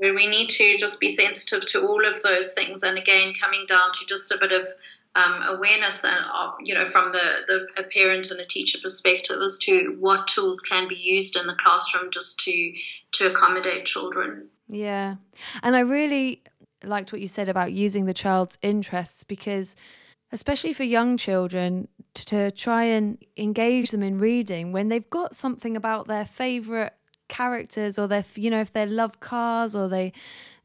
we 0.00 0.26
need 0.26 0.50
to 0.50 0.76
just 0.78 1.00
be 1.00 1.08
sensitive 1.08 1.66
to 1.66 1.86
all 1.86 2.06
of 2.06 2.22
those 2.22 2.52
things. 2.52 2.82
And 2.82 2.98
again, 2.98 3.34
coming 3.40 3.66
down 3.66 3.92
to 3.94 4.06
just 4.06 4.30
a 4.30 4.38
bit 4.38 4.52
of 4.52 4.66
um, 5.14 5.42
awareness 5.42 6.04
and 6.04 6.24
uh, 6.32 6.52
you 6.60 6.74
know 6.74 6.86
from 6.86 7.12
the, 7.12 7.20
the 7.48 7.66
a 7.82 7.82
parent 7.82 8.30
and 8.30 8.40
a 8.40 8.46
teacher 8.46 8.78
perspective 8.80 9.40
as 9.44 9.58
to 9.58 9.96
what 9.98 10.28
tools 10.28 10.60
can 10.60 10.86
be 10.86 10.94
used 10.94 11.36
in 11.36 11.46
the 11.46 11.54
classroom 11.54 12.10
just 12.12 12.38
to 12.40 12.72
to 13.12 13.30
accommodate 13.32 13.86
children. 13.86 14.48
Yeah, 14.68 15.16
and 15.62 15.74
I 15.74 15.80
really 15.80 16.42
liked 16.84 17.10
what 17.10 17.20
you 17.20 17.26
said 17.26 17.48
about 17.48 17.72
using 17.72 18.04
the 18.04 18.14
child's 18.14 18.58
interests 18.62 19.24
because 19.24 19.74
especially 20.30 20.74
for 20.74 20.84
young 20.84 21.16
children 21.16 21.88
to 22.14 22.50
try 22.50 22.84
and 22.84 23.18
engage 23.36 23.90
them 23.90 24.02
in 24.02 24.18
reading 24.18 24.72
when 24.72 24.88
they've 24.88 25.08
got 25.10 25.34
something 25.34 25.76
about 25.76 26.06
their 26.06 26.26
favorite 26.26 26.94
characters 27.28 27.98
or 27.98 28.08
they 28.08 28.24
you 28.34 28.50
know 28.50 28.60
if 28.60 28.72
they 28.72 28.86
love 28.86 29.20
cars 29.20 29.76
or 29.76 29.88
they 29.88 30.12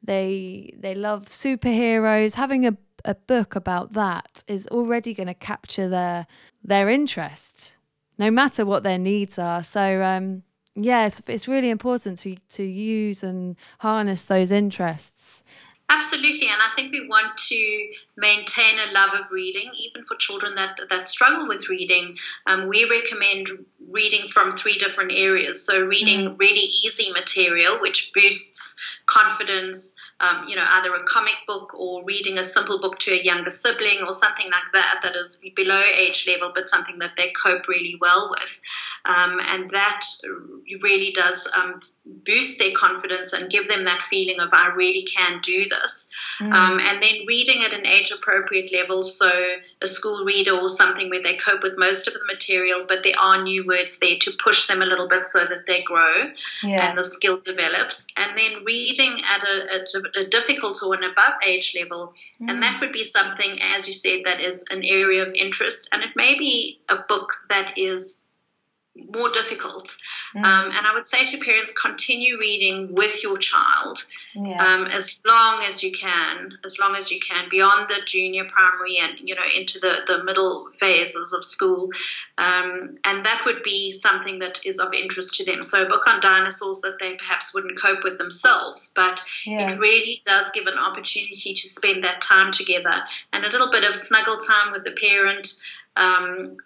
they 0.01 0.73
they 0.77 0.95
love 0.95 1.27
superheroes 1.29 2.33
having 2.33 2.65
a, 2.65 2.75
a 3.05 3.15
book 3.15 3.55
about 3.55 3.93
that 3.93 4.43
is 4.47 4.67
already 4.67 5.13
going 5.13 5.27
to 5.27 5.33
capture 5.33 5.87
their 5.87 6.27
their 6.63 6.89
interest 6.89 7.75
no 8.17 8.29
matter 8.29 8.63
what 8.65 8.83
their 8.83 8.99
needs 8.99 9.39
are. 9.39 9.63
So 9.63 10.03
um 10.03 10.43
yes 10.75 10.85
yeah, 10.85 11.05
it's, 11.05 11.21
it's 11.27 11.47
really 11.47 11.69
important 11.69 12.19
to 12.19 12.35
to 12.49 12.63
use 12.63 13.23
and 13.23 13.55
harness 13.79 14.23
those 14.23 14.51
interests 14.51 15.42
Absolutely, 15.95 16.47
and 16.47 16.59
I 16.59 16.75
think 16.75 16.91
we 16.91 17.07
want 17.07 17.37
to 17.49 17.87
maintain 18.17 18.79
a 18.79 18.91
love 18.93 19.11
of 19.13 19.31
reading, 19.31 19.69
even 19.77 20.03
for 20.05 20.15
children 20.15 20.55
that 20.55 20.79
that 20.89 21.07
struggle 21.07 21.47
with 21.47 21.69
reading. 21.69 22.17
Um, 22.47 22.67
we 22.67 22.89
recommend 22.89 23.49
reading 23.91 24.31
from 24.31 24.57
three 24.57 24.79
different 24.79 25.11
areas. 25.13 25.63
So, 25.63 25.85
reading 25.85 26.29
mm. 26.29 26.39
really 26.39 26.67
easy 26.83 27.11
material, 27.11 27.79
which 27.79 28.11
boosts 28.11 28.75
confidence. 29.05 29.92
Um, 30.19 30.47
you 30.47 30.55
know, 30.55 30.63
either 30.65 30.93
a 30.93 31.03
comic 31.03 31.33
book 31.47 31.73
or 31.73 32.03
reading 32.05 32.37
a 32.37 32.43
simple 32.43 32.79
book 32.79 32.97
to 32.99 33.11
a 33.11 33.23
younger 33.23 33.51
sibling 33.51 34.03
or 34.05 34.13
something 34.13 34.45
like 34.45 34.71
that 34.71 34.99
that 35.03 35.15
is 35.15 35.39
below 35.55 35.81
age 35.81 36.25
level, 36.27 36.51
but 36.55 36.69
something 36.69 36.99
that 36.99 37.11
they 37.17 37.33
cope 37.43 37.67
really 37.67 37.97
well 37.99 38.29
with. 38.29 38.59
Um, 39.05 39.41
and 39.43 39.69
that 39.71 40.01
really 40.81 41.11
does 41.11 41.45
um, 41.55 41.81
boost 42.05 42.59
their 42.59 42.71
confidence 42.75 43.33
and 43.33 43.49
give 43.49 43.67
them 43.67 43.85
that 43.85 44.01
feeling 44.09 44.39
of 44.39 44.49
I 44.53 44.67
really 44.67 45.05
can 45.13 45.41
do 45.43 45.67
this. 45.67 46.09
Mm. 46.41 46.53
Um, 46.53 46.79
and 46.79 47.01
then 47.01 47.25
reading 47.27 47.63
at 47.63 47.73
an 47.73 47.85
age 47.85 48.11
appropriate 48.11 48.71
level, 48.73 49.03
so 49.03 49.29
a 49.81 49.87
school 49.87 50.25
reader 50.25 50.57
or 50.57 50.69
something 50.69 51.09
where 51.09 51.21
they 51.21 51.37
cope 51.37 51.63
with 51.63 51.77
most 51.77 52.07
of 52.07 52.13
the 52.13 52.25
material, 52.25 52.85
but 52.87 53.03
there 53.03 53.19
are 53.19 53.43
new 53.43 53.65
words 53.67 53.97
there 53.99 54.17
to 54.21 54.31
push 54.43 54.67
them 54.67 54.81
a 54.81 54.85
little 54.85 55.07
bit 55.07 55.27
so 55.27 55.39
that 55.39 55.65
they 55.67 55.83
grow 55.83 56.31
yeah. 56.63 56.89
and 56.89 56.97
the 56.97 57.03
skill 57.03 57.39
develops. 57.41 58.07
And 58.17 58.37
then 58.37 58.63
reading 58.65 59.21
at 59.29 59.43
a, 59.43 59.75
a, 59.75 60.21
a 60.23 60.27
difficult 60.29 60.81
or 60.81 60.95
an 60.95 61.03
above 61.03 61.33
age 61.45 61.75
level, 61.79 62.13
mm. 62.41 62.49
and 62.49 62.63
that 62.63 62.81
would 62.81 62.91
be 62.91 63.03
something, 63.03 63.59
as 63.61 63.87
you 63.87 63.93
said, 63.93 64.21
that 64.25 64.41
is 64.41 64.63
an 64.69 64.83
area 64.83 65.27
of 65.27 65.33
interest, 65.33 65.89
and 65.91 66.01
it 66.03 66.15
may 66.15 66.37
be 66.37 66.79
a 66.89 66.97
book 67.07 67.33
that 67.49 67.77
is 67.77 68.22
more 68.95 69.29
difficult. 69.29 69.95
Mm. 70.35 70.43
Um, 70.43 70.71
and 70.71 70.85
I 70.85 70.93
would 70.93 71.07
say 71.07 71.25
to 71.25 71.37
parents, 71.37 71.73
continue 71.73 72.37
reading 72.39 72.93
with 72.93 73.23
your 73.23 73.37
child 73.37 74.03
yeah. 74.35 74.63
um, 74.63 74.85
as 74.85 75.19
long 75.25 75.63
as 75.63 75.83
you 75.83 75.91
can, 75.91 76.57
as 76.63 76.79
long 76.79 76.95
as 76.95 77.11
you 77.11 77.19
can, 77.19 77.49
beyond 77.49 77.89
the 77.89 78.03
junior 78.05 78.45
primary 78.45 78.97
and 78.97 79.19
you 79.19 79.35
know 79.35 79.41
into 79.55 79.79
the 79.79 79.99
the 80.07 80.23
middle 80.23 80.69
phases 80.79 81.33
of 81.33 81.45
school. 81.45 81.89
Um, 82.37 82.97
and 83.03 83.25
that 83.25 83.43
would 83.45 83.63
be 83.63 83.91
something 83.91 84.39
that 84.39 84.59
is 84.65 84.79
of 84.79 84.93
interest 84.93 85.35
to 85.35 85.45
them. 85.45 85.63
So 85.63 85.83
a 85.83 85.89
book 85.89 86.07
on 86.07 86.21
dinosaurs 86.21 86.81
that 86.81 86.97
they 86.99 87.15
perhaps 87.15 87.53
wouldn't 87.53 87.79
cope 87.79 88.03
with 88.03 88.17
themselves, 88.17 88.91
but 88.95 89.23
yeah. 89.45 89.71
it 89.71 89.79
really 89.79 90.21
does 90.25 90.49
give 90.53 90.65
an 90.65 90.77
opportunity 90.77 91.53
to 91.53 91.69
spend 91.69 92.03
that 92.03 92.21
time 92.21 92.51
together 92.51 93.03
and 93.31 93.45
a 93.45 93.49
little 93.49 93.71
bit 93.71 93.83
of 93.83 93.95
snuggle 93.95 94.39
time 94.39 94.71
with 94.71 94.83
the 94.83 94.95
parent. 94.99 95.53
Um, 95.95 96.57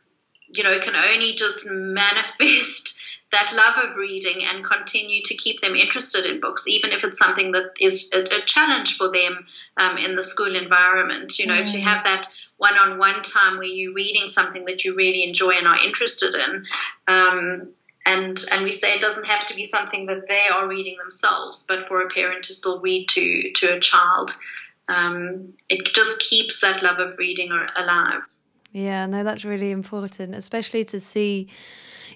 you 0.48 0.64
know, 0.64 0.80
can 0.80 0.96
only 0.96 1.34
just 1.34 1.66
manifest 1.66 2.96
that 3.32 3.54
love 3.54 3.90
of 3.90 3.98
reading 3.98 4.44
and 4.44 4.64
continue 4.64 5.22
to 5.26 5.36
keep 5.36 5.60
them 5.60 5.76
interested 5.76 6.26
in 6.26 6.40
books, 6.40 6.64
even 6.66 6.92
if 6.92 7.04
it's 7.04 7.20
something 7.20 7.52
that 7.52 7.72
is 7.80 8.10
a, 8.14 8.20
a 8.20 8.46
challenge 8.46 8.96
for 8.96 9.12
them 9.12 9.46
um, 9.76 9.98
in 9.98 10.16
the 10.16 10.24
school 10.24 10.56
environment. 10.56 11.38
You 11.38 11.48
know, 11.48 11.62
mm. 11.62 11.72
to 11.72 11.80
have 11.82 12.06
that 12.06 12.28
one 12.58 12.78
on 12.78 12.98
one 12.98 13.24
time 13.24 13.58
where 13.58 13.68
you're 13.68 13.94
reading 13.94 14.28
something 14.28 14.66
that 14.66 14.84
you 14.84 14.96
really 14.96 15.24
enjoy 15.24 15.52
and 15.52 15.68
are 15.68 15.86
interested 15.86 16.36
in. 16.36 16.66
Um, 17.08 17.74
and, 18.06 18.42
and 18.52 18.64
we 18.64 18.72
say 18.72 18.94
it 18.94 19.02
doesn't 19.02 19.26
have 19.26 19.46
to 19.48 19.56
be 19.56 19.66
something 19.66 20.06
that 20.06 20.28
they 20.28 20.48
are 20.52 20.68
reading 20.68 20.96
themselves, 20.98 21.66
but 21.68 21.88
for 21.90 22.02
a 22.02 22.10
parent 22.10 22.46
to 22.46 22.54
still 22.54 22.80
read 22.80 23.10
to, 23.10 23.52
to 23.56 23.76
a 23.76 23.80
child. 23.82 24.34
Um, 24.88 25.54
it 25.68 25.94
just 25.94 26.20
keeps 26.20 26.62
that 26.62 26.82
love 26.82 27.00
of 27.00 27.18
reading 27.18 27.52
alive. 27.76 28.22
Yeah, 28.72 29.06
no, 29.06 29.24
that's 29.24 29.46
really 29.46 29.72
important, 29.72 30.36
especially 30.36 30.84
to 30.86 31.00
see 31.00 31.50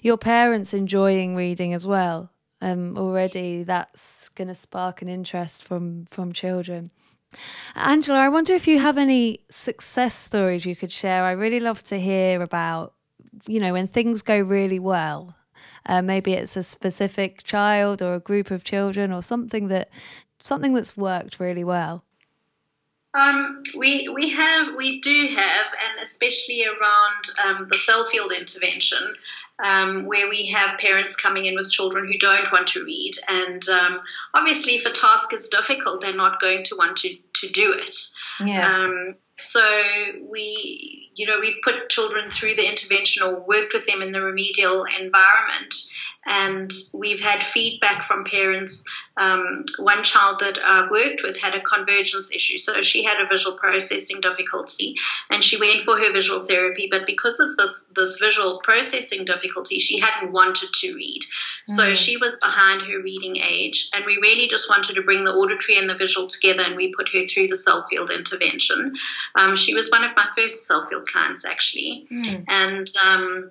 your 0.02 0.16
parents 0.16 0.74
enjoying 0.74 1.34
reading 1.34 1.74
as 1.74 1.86
well. 1.86 2.30
Um, 2.60 2.96
already 2.96 3.64
that's 3.64 4.28
going 4.30 4.48
to 4.48 4.54
spark 4.54 5.02
an 5.02 5.08
interest 5.08 5.64
from 5.64 6.06
from 6.10 6.32
children. 6.32 6.90
Angela, 7.74 8.18
I 8.20 8.28
wonder 8.28 8.54
if 8.54 8.68
you 8.68 8.78
have 8.78 8.98
any 8.98 9.40
success 9.50 10.14
stories 10.14 10.64
you 10.66 10.76
could 10.76 10.92
share. 10.92 11.24
I 11.24 11.32
really 11.32 11.60
love 11.60 11.82
to 11.84 11.98
hear 11.98 12.42
about, 12.42 12.94
you 13.46 13.58
know, 13.60 13.72
when 13.72 13.88
things 13.88 14.22
go 14.22 14.38
really 14.40 14.78
well. 14.78 15.34
Uh, 15.86 16.02
maybe 16.02 16.34
it's 16.34 16.56
a 16.56 16.62
specific 16.62 17.42
child 17.42 18.02
or 18.02 18.14
a 18.14 18.20
group 18.20 18.50
of 18.50 18.64
children 18.64 19.12
or 19.12 19.22
something 19.22 19.68
that 19.68 19.90
something 20.40 20.74
that's 20.74 20.96
worked 20.96 21.40
really 21.40 21.64
well. 21.64 22.04
Um, 23.14 23.62
we 23.76 24.08
we 24.08 24.30
have 24.30 24.74
we 24.74 25.00
do 25.02 25.28
have, 25.28 25.66
and 25.66 26.02
especially 26.02 26.64
around 26.64 27.24
um, 27.44 27.68
the 27.70 27.76
Cellfield 27.76 28.36
intervention, 28.36 29.14
um, 29.62 30.06
where 30.06 30.30
we 30.30 30.46
have 30.46 30.78
parents 30.78 31.14
coming 31.14 31.44
in 31.44 31.54
with 31.54 31.70
children 31.70 32.10
who 32.10 32.18
don't 32.18 32.50
want 32.50 32.68
to 32.68 32.84
read, 32.84 33.12
and 33.28 33.68
um, 33.68 34.00
obviously, 34.32 34.76
if 34.76 34.86
a 34.86 34.92
task 34.92 35.34
is 35.34 35.48
difficult, 35.48 36.00
they're 36.00 36.14
not 36.14 36.40
going 36.40 36.64
to 36.64 36.76
want 36.76 36.96
to 36.98 37.14
to 37.40 37.48
do 37.50 37.72
it. 37.72 37.94
Yeah. 38.40 38.84
Um, 38.84 39.16
so 39.38 39.62
we, 40.30 41.10
you 41.14 41.26
know, 41.26 41.40
we 41.40 41.60
put 41.64 41.90
children 41.90 42.30
through 42.30 42.54
the 42.54 42.68
intervention 42.68 43.22
or 43.22 43.40
worked 43.40 43.74
with 43.74 43.86
them 43.86 44.00
in 44.00 44.12
the 44.12 44.22
remedial 44.22 44.84
environment 44.84 45.74
and 46.26 46.72
we've 46.94 47.20
had 47.20 47.42
feedback 47.42 48.06
from 48.06 48.24
parents. 48.24 48.84
Um, 49.16 49.64
one 49.78 50.04
child 50.04 50.40
that 50.40 50.58
I 50.64 50.88
worked 50.90 51.22
with 51.22 51.36
had 51.36 51.54
a 51.54 51.60
convergence 51.60 52.30
issue, 52.30 52.58
so 52.58 52.80
she 52.82 53.04
had 53.04 53.20
a 53.20 53.28
visual 53.28 53.58
processing 53.58 54.20
difficulty, 54.20 54.94
and 55.30 55.42
she 55.42 55.58
went 55.58 55.82
for 55.82 55.98
her 55.98 56.12
visual 56.12 56.46
therapy. 56.46 56.88
But 56.90 57.06
because 57.06 57.40
of 57.40 57.56
this 57.56 57.90
this 57.94 58.16
visual 58.18 58.60
processing 58.62 59.24
difficulty, 59.24 59.78
she 59.78 59.98
hadn't 59.98 60.32
wanted 60.32 60.72
to 60.72 60.94
read, 60.94 61.22
mm. 61.68 61.76
so 61.76 61.94
she 61.94 62.16
was 62.16 62.36
behind 62.36 62.82
her 62.82 63.02
reading 63.02 63.36
age, 63.36 63.90
and 63.92 64.04
we 64.06 64.16
really 64.16 64.48
just 64.48 64.70
wanted 64.70 64.94
to 64.94 65.02
bring 65.02 65.24
the 65.24 65.32
auditory 65.32 65.76
and 65.76 65.90
the 65.90 65.96
visual 65.96 66.28
together, 66.28 66.62
and 66.62 66.76
we 66.76 66.94
put 66.94 67.08
her 67.12 67.26
through 67.26 67.48
the 67.48 67.56
Cellfield 67.56 68.14
intervention. 68.14 68.94
Um, 69.34 69.56
she 69.56 69.74
was 69.74 69.90
one 69.90 70.04
of 70.04 70.16
my 70.16 70.26
first 70.36 70.68
Cellfield 70.68 71.06
clients 71.06 71.44
actually, 71.44 72.06
mm. 72.10 72.44
and 72.48 72.88
um, 73.04 73.50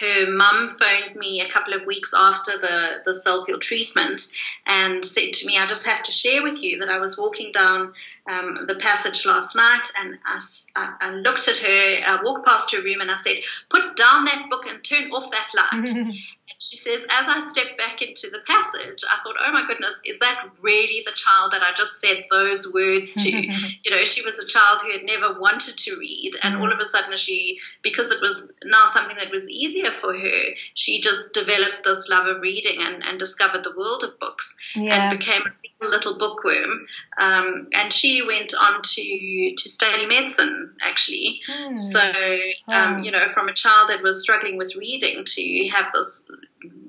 her 0.00 0.30
mum 0.30 0.76
phoned 0.78 1.16
me 1.16 1.40
a 1.40 1.48
couple 1.48 1.74
of 1.74 1.86
weeks 1.86 2.12
after 2.16 2.58
the, 2.58 3.02
the 3.04 3.12
Cellfield 3.12 3.60
treatment 3.60 4.26
and 4.66 5.04
said 5.04 5.32
to 5.34 5.46
me, 5.46 5.56
I 5.56 5.66
just 5.66 5.84
have 5.84 6.02
to 6.04 6.12
share 6.12 6.42
with 6.42 6.62
you 6.62 6.78
that 6.80 6.88
I 6.88 6.98
was 6.98 7.16
walking 7.16 7.52
down 7.52 7.92
um, 8.26 8.66
the 8.66 8.76
passage 8.76 9.24
last 9.24 9.56
night 9.56 9.88
and 9.98 10.18
I, 10.26 10.40
I, 10.76 10.96
I, 11.00 11.10
looked 11.12 11.48
at 11.48 11.56
her, 11.56 11.96
I 12.06 12.20
walked 12.22 12.46
past 12.46 12.72
her 12.72 12.82
room 12.82 13.00
and 13.00 13.10
I 13.10 13.16
said, 13.16 13.36
Put 13.70 13.96
down 13.96 14.24
that 14.26 14.46
book 14.50 14.66
and 14.66 14.82
turn 14.84 15.10
off 15.10 15.30
that 15.30 15.48
light. 15.54 16.16
she 16.58 16.76
says, 16.76 17.02
as 17.10 17.26
I 17.28 17.40
stepped 17.40 17.78
back 17.78 18.02
into 18.02 18.28
the 18.30 18.40
passage, 18.46 19.04
I 19.08 19.22
thought, 19.22 19.36
oh 19.40 19.52
my 19.52 19.64
goodness, 19.66 20.00
is 20.04 20.18
that 20.18 20.44
really 20.60 21.02
the 21.06 21.12
child 21.12 21.52
that 21.52 21.62
I 21.62 21.72
just 21.76 22.00
said 22.00 22.24
those 22.30 22.72
words 22.72 23.14
to? 23.14 23.30
you 23.84 23.90
know, 23.90 24.04
she 24.04 24.22
was 24.22 24.38
a 24.38 24.46
child 24.46 24.80
who 24.82 24.90
had 24.90 25.04
never 25.04 25.38
wanted 25.38 25.76
to 25.78 25.96
read, 25.96 26.32
and 26.42 26.56
all 26.56 26.72
of 26.72 26.78
a 26.80 26.84
sudden, 26.84 27.16
she, 27.16 27.58
because 27.82 28.10
it 28.10 28.20
was 28.20 28.50
now 28.64 28.86
something 28.86 29.16
that 29.16 29.30
was 29.30 29.48
easier 29.48 29.92
for 29.92 30.16
her, 30.16 30.40
she 30.74 31.00
just 31.00 31.32
developed 31.32 31.84
this 31.84 32.08
love 32.08 32.26
of 32.26 32.42
reading 32.42 32.78
and, 32.80 33.04
and 33.04 33.18
discovered 33.18 33.62
the 33.64 33.76
world 33.76 34.02
of 34.02 34.18
books. 34.18 34.54
yeah. 34.74 35.10
and 35.10 35.18
became 35.18 35.42
a 35.80 35.86
little 35.86 36.18
bookworm. 36.18 36.86
Um, 37.18 37.68
and 37.72 37.92
she 37.92 38.22
went 38.26 38.52
on 38.54 38.82
to 38.82 39.54
to 39.56 39.68
study 39.68 40.06
medicine 40.06 40.74
actually. 40.82 41.40
Hmm. 41.46 41.76
So 41.76 42.00
um, 42.00 42.96
Wow. 42.96 43.02
you 43.02 43.10
know, 43.10 43.28
from 43.28 43.48
a 43.48 43.54
child 43.54 43.90
that 43.90 44.02
was 44.02 44.20
struggling 44.20 44.56
with 44.56 44.74
reading 44.74 45.24
to 45.24 45.68
have 45.68 45.86
this 45.94 46.28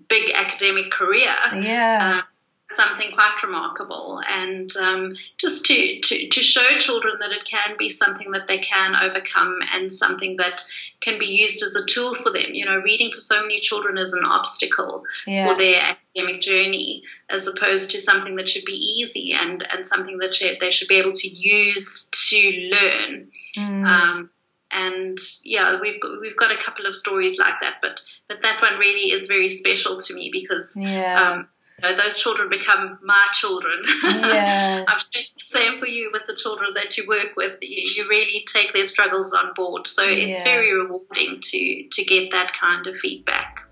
big 0.08 0.32
academic 0.34 0.92
career 0.92 1.34
yeah. 1.56 2.22
uh, 2.24 2.76
something 2.76 3.12
quite 3.12 3.36
remarkable 3.44 4.22
and 4.28 4.76
um, 4.78 5.16
just 5.38 5.66
to, 5.66 6.00
to, 6.02 6.28
to 6.28 6.42
show 6.42 6.78
children 6.78 7.16
that 7.20 7.32
it 7.32 7.44
can 7.46 7.76
be 7.78 7.90
something 7.90 8.32
that 8.32 8.48
they 8.48 8.60
can 8.60 8.96
overcome 8.96 9.60
and 9.74 9.92
something 9.92 10.38
that 10.38 10.64
can 11.02 11.18
be 11.18 11.26
used 11.26 11.64
as 11.64 11.76
a 11.76 11.86
tool 11.86 12.14
for 12.16 12.32
them. 12.32 12.54
You 12.54 12.66
know, 12.66 12.78
reading 12.78 13.12
for 13.14 13.22
so 13.22 13.42
many 13.42 13.60
children 13.60 13.98
is 13.98 14.14
an 14.14 14.24
obstacle 14.24 15.04
yeah. 15.26 15.48
for 15.48 15.58
their 15.58 15.82
academic 15.82 16.42
journey 16.42 17.04
as 17.30 17.48
opposed 17.48 17.92
to 17.92 18.02
something 18.02 18.36
that 18.36 18.50
should 18.50 18.66
be 18.66 18.74
easy 18.74 19.34
and, 19.34 19.66
and 19.72 19.86
something 19.86 20.20
that 20.20 20.36
should, 20.36 20.60
they 20.60 20.72
should 20.72 20.88
be 20.88 21.00
able 21.00 21.14
to 21.14 21.28
use 21.28 22.08
to 22.30 22.70
learn. 22.72 23.32
Mm. 23.58 23.88
Um, 23.88 24.30
and 24.72 25.18
yeah, 25.44 25.80
we've 25.82 26.00
got, 26.00 26.22
we've 26.22 26.38
got 26.38 26.52
a 26.52 26.58
couple 26.58 26.86
of 26.86 26.96
stories 26.96 27.38
like 27.40 27.56
that, 27.62 27.76
but 27.82 28.02
but 28.28 28.42
that 28.42 28.62
one 28.62 28.80
really 28.80 29.12
is 29.12 29.26
very 29.26 29.50
special 29.50 30.00
to 30.00 30.14
me 30.14 30.30
because 30.32 30.74
yeah. 30.76 31.32
um, 31.32 31.48
you 31.82 31.90
know, 31.90 31.98
those 32.02 32.20
children 32.20 32.50
become 32.50 33.00
my 33.04 33.26
children. 33.34 33.84
Yeah. 34.04 34.84
I'm 34.88 35.00
sure 35.00 35.10
it's 35.22 35.34
the 35.34 35.58
same 35.58 35.80
for 35.80 35.88
you 35.88 36.10
with 36.14 36.26
the 36.26 36.36
children 36.36 36.74
that 36.76 36.98
you 36.98 37.08
work 37.08 37.36
with. 37.36 37.58
You, 37.62 37.92
you 37.96 38.10
really 38.10 38.46
take 38.52 38.74
their 38.74 38.86
struggles 38.86 39.34
on 39.34 39.54
board, 39.56 39.88
so 39.88 40.04
it's 40.06 40.38
Yeah. 40.38 40.44
very 40.44 40.74
rewarding 40.74 41.42
to 41.42 41.88
to 41.90 42.04
get 42.04 42.32
that 42.32 42.54
kind 42.60 42.86
of 42.88 42.98
feedback. 42.98 43.66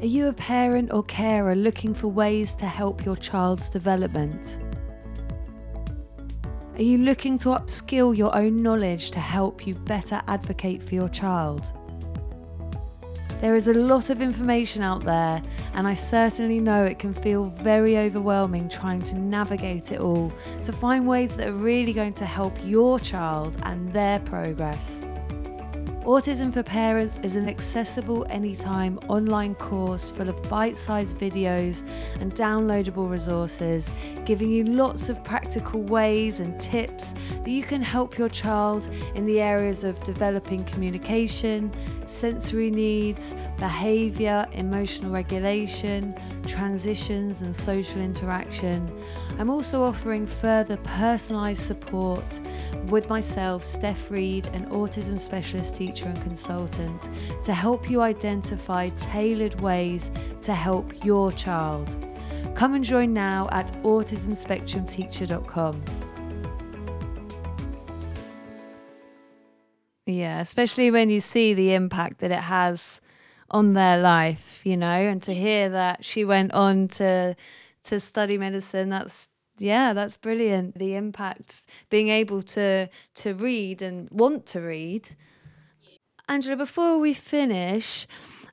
Are 0.00 0.06
you 0.06 0.28
a 0.28 0.32
parent 0.32 0.92
or 0.92 1.02
carer 1.02 1.56
looking 1.56 1.92
for 1.92 2.06
ways 2.06 2.54
to 2.54 2.66
help 2.66 3.04
your 3.04 3.16
child's 3.16 3.68
development? 3.68 4.60
Are 6.78 6.82
you 6.82 6.98
looking 6.98 7.40
to 7.40 7.48
upskill 7.48 8.16
your 8.16 8.32
own 8.36 8.62
knowledge 8.62 9.10
to 9.10 9.18
help 9.18 9.66
you 9.66 9.74
better 9.74 10.22
advocate 10.28 10.80
for 10.80 10.94
your 10.94 11.08
child? 11.08 11.72
There 13.40 13.56
is 13.56 13.66
a 13.66 13.74
lot 13.74 14.10
of 14.10 14.22
information 14.22 14.82
out 14.82 15.02
there, 15.02 15.42
and 15.74 15.88
I 15.88 15.94
certainly 15.94 16.60
know 16.60 16.84
it 16.84 17.00
can 17.00 17.14
feel 17.14 17.46
very 17.46 17.98
overwhelming 17.98 18.68
trying 18.68 19.02
to 19.02 19.16
navigate 19.16 19.90
it 19.90 19.98
all 19.98 20.32
to 20.62 20.72
find 20.72 21.04
ways 21.04 21.34
that 21.34 21.48
are 21.48 21.52
really 21.52 21.92
going 21.92 22.12
to 22.12 22.24
help 22.24 22.56
your 22.64 23.00
child 23.00 23.56
and 23.64 23.92
their 23.92 24.20
progress. 24.20 25.02
Autism 26.08 26.50
for 26.54 26.62
Parents 26.62 27.20
is 27.22 27.36
an 27.36 27.50
accessible 27.50 28.26
anytime 28.30 28.98
online 29.08 29.54
course 29.54 30.10
full 30.10 30.30
of 30.30 30.48
bite 30.48 30.74
sized 30.74 31.18
videos 31.18 31.86
and 32.18 32.34
downloadable 32.34 33.10
resources, 33.10 33.86
giving 34.24 34.50
you 34.50 34.64
lots 34.64 35.10
of 35.10 35.22
practical 35.22 35.82
ways 35.82 36.40
and 36.40 36.58
tips 36.62 37.12
that 37.44 37.50
you 37.50 37.62
can 37.62 37.82
help 37.82 38.16
your 38.16 38.30
child 38.30 38.88
in 39.16 39.26
the 39.26 39.38
areas 39.38 39.84
of 39.84 40.02
developing 40.02 40.64
communication, 40.64 41.70
sensory 42.06 42.70
needs, 42.70 43.34
behaviour, 43.58 44.46
emotional 44.52 45.10
regulation, 45.10 46.14
transitions, 46.46 47.42
and 47.42 47.54
social 47.54 48.00
interaction. 48.00 48.90
I'm 49.38 49.50
also 49.50 49.84
offering 49.84 50.26
further 50.26 50.76
personalised 50.78 51.58
support 51.58 52.40
with 52.86 53.08
myself, 53.08 53.62
Steph 53.62 54.10
Reed, 54.10 54.48
an 54.48 54.66
autism 54.66 55.20
specialist 55.20 55.76
teacher 55.76 56.06
and 56.06 56.20
consultant, 56.22 57.08
to 57.44 57.54
help 57.54 57.88
you 57.88 58.00
identify 58.00 58.88
tailored 58.98 59.60
ways 59.60 60.10
to 60.42 60.52
help 60.52 61.04
your 61.04 61.30
child. 61.30 61.94
Come 62.56 62.74
and 62.74 62.84
join 62.84 63.14
now 63.14 63.46
at 63.52 63.72
autismspectrumteacher.com. 63.84 65.84
Yeah, 70.06 70.40
especially 70.40 70.90
when 70.90 71.10
you 71.10 71.20
see 71.20 71.54
the 71.54 71.74
impact 71.74 72.18
that 72.18 72.32
it 72.32 72.40
has 72.40 73.00
on 73.50 73.72
their 73.74 73.98
life, 73.98 74.60
you 74.64 74.76
know, 74.76 74.88
and 74.88 75.22
to 75.22 75.32
hear 75.32 75.68
that 75.68 76.04
she 76.04 76.24
went 76.24 76.50
on 76.52 76.88
to 76.88 77.36
to 77.88 78.00
study 78.00 78.38
medicine, 78.38 78.88
that's 78.88 79.28
yeah, 79.58 79.92
that's 79.92 80.16
brilliant. 80.16 80.78
The 80.78 80.94
impact 80.94 81.66
being 81.90 82.08
able 82.08 82.42
to 82.42 82.88
to 83.16 83.34
read 83.34 83.82
and 83.82 84.08
want 84.10 84.46
to 84.46 84.60
read. 84.60 85.16
Angela, 86.28 86.56
before 86.56 86.98
we 86.98 87.14
finish, 87.14 88.06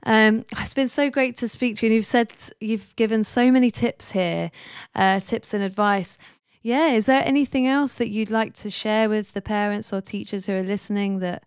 um, 0.04 0.46
it's 0.58 0.74
been 0.74 0.88
so 0.88 1.10
great 1.10 1.36
to 1.38 1.50
speak 1.50 1.78
to 1.78 1.86
you. 1.86 1.90
And 1.90 1.96
you've 1.96 2.06
said 2.06 2.32
you've 2.60 2.96
given 2.96 3.24
so 3.24 3.52
many 3.52 3.70
tips 3.72 4.12
here, 4.12 4.52
uh, 4.96 5.20
tips 5.20 5.54
and 5.54 5.64
advice. 5.64 6.18
Yeah, 6.62 6.94
is 6.94 7.06
there 7.06 7.22
anything 7.26 7.68
else 7.68 7.94
that 7.96 8.10
you'd 8.10 8.32
like 8.32 8.54
to 8.56 8.72
share 8.72 9.08
with 9.08 9.34
the 9.34 9.42
parents 9.42 9.94
or 9.94 10.02
teachers 10.02 10.46
who 10.48 10.54
are 10.54 10.64
listening 10.64 11.20
that 11.20 11.44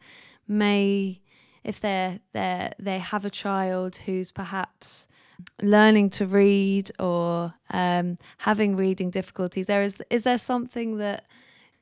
may, 0.47 1.21
if 1.65 1.81
they're 1.81 2.21
they 2.33 2.73
they 2.79 2.99
have 2.99 3.25
a 3.25 3.31
child 3.31 3.97
who's 3.97 4.31
perhaps 4.31 5.09
learning 5.63 6.11
to 6.11 6.27
read 6.27 6.91
or 6.99 7.55
um, 7.71 8.19
having 8.39 8.77
reading 8.77 9.11
difficulties, 9.11 9.67
there 9.67 9.83
is 9.83 9.99
is 10.11 10.23
there 10.23 10.39
something 10.39 10.99
that 10.99 11.25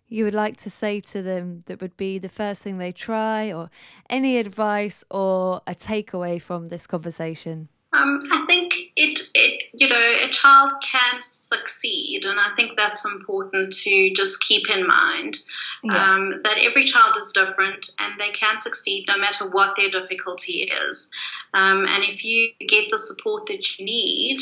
you 0.08 0.24
would 0.24 0.34
like 0.34 0.56
to 0.58 0.70
say 0.70 1.00
to 1.00 1.22
them 1.22 1.62
that 1.66 1.80
would 1.80 1.96
be 1.96 2.18
the 2.18 2.28
first 2.28 2.62
thing 2.62 2.78
they 2.78 2.92
try, 2.92 3.52
or 3.52 3.70
any 4.08 4.38
advice 4.38 5.04
or 5.10 5.62
a 5.66 5.74
takeaway 5.74 6.40
from 6.40 6.68
this 6.68 6.86
conversation? 6.86 7.68
Um, 7.96 8.28
I 8.30 8.44
think 8.46 8.74
it, 8.96 9.20
it, 9.34 9.62
you 9.72 9.88
know, 9.88 10.16
a 10.24 10.28
child 10.28 10.72
can 10.82 11.20
succeed, 11.20 12.24
and 12.24 12.38
I 12.38 12.54
think 12.56 12.76
that's 12.76 13.04
important 13.04 13.74
to 13.74 14.12
just 14.14 14.40
keep 14.40 14.68
in 14.68 14.86
mind. 14.86 15.38
Um, 15.84 16.40
that 16.42 16.58
every 16.58 16.84
child 16.84 17.16
is 17.16 17.30
different 17.32 17.90
and 18.00 18.20
they 18.20 18.30
can 18.30 18.60
succeed 18.60 19.04
no 19.06 19.18
matter 19.18 19.48
what 19.48 19.76
their 19.76 19.88
difficulty 19.88 20.62
is. 20.90 21.08
Um, 21.54 21.86
and 21.86 22.02
if 22.02 22.24
you 22.24 22.50
get 22.66 22.90
the 22.90 22.98
support 22.98 23.46
that 23.46 23.78
you 23.78 23.84
need, 23.84 24.40